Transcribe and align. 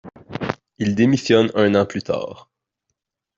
Il 0.79 0.95
démissionne 0.95 1.51
un 1.53 1.75
an 1.75 1.85
plus 1.85 2.01
tard. 2.01 2.49